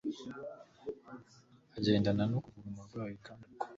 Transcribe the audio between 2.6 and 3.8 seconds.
umurwayi kandi ubwo